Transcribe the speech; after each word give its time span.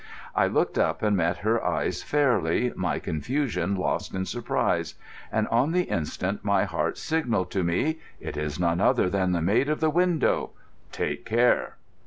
I 0.35 0.47
looked 0.47 0.79
up 0.79 1.03
and 1.03 1.15
met 1.15 1.37
her 1.45 1.63
eyes 1.63 2.01
fairly, 2.01 2.73
my 2.75 2.97
confusion 2.97 3.75
lost 3.75 4.15
in 4.15 4.25
surprise, 4.25 4.95
and 5.31 5.47
on 5.49 5.73
the 5.73 5.83
instant 5.83 6.43
my 6.43 6.63
heart 6.63 6.97
signalled 6.97 7.51
to 7.51 7.63
me: 7.63 7.99
"It 8.19 8.35
is 8.35 8.59
none 8.59 8.81
other 8.81 9.11
than 9.11 9.31
the 9.31 9.43
maid 9.43 9.69
of 9.69 9.79
the 9.79 9.91
window! 9.91 10.53
Take 10.91 11.23
care!" 11.23 11.77